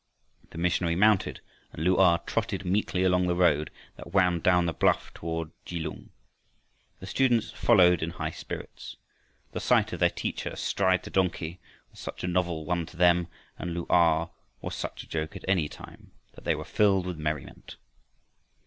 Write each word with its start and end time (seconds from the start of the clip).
The 0.49 0.57
missionary 0.57 0.95
mounted, 0.95 1.41
and 1.71 1.83
Lu 1.83 1.95
a 1.99 2.19
trotted 2.25 2.65
meekly 2.65 3.03
along 3.03 3.27
the 3.27 3.35
road 3.35 3.69
that 3.97 4.11
wound 4.13 4.41
down 4.41 4.65
the 4.65 4.73
bluff 4.73 5.13
toward 5.13 5.51
Kelung. 5.63 6.09
The 6.99 7.05
students 7.05 7.51
followed 7.51 8.01
in 8.01 8.09
high 8.09 8.31
spirits. 8.31 8.95
The 9.51 9.59
sight 9.59 9.93
of 9.93 9.99
their 9.99 10.09
teacher 10.09 10.49
astride 10.49 11.03
the 11.03 11.11
donkey 11.11 11.59
was 11.91 11.99
such 11.99 12.23
a 12.23 12.27
novel 12.27 12.65
one 12.65 12.87
to 12.87 12.97
them, 12.97 13.27
and 13.59 13.75
Lu 13.75 13.85
a 13.91 14.29
was 14.59 14.73
such 14.73 15.03
a 15.03 15.07
joke 15.07 15.35
at 15.35 15.45
any 15.47 15.69
time, 15.69 16.11
that 16.33 16.45
they 16.45 16.55
were 16.55 16.65
filled 16.65 17.05
with 17.05 17.19
merriment. 17.19 17.75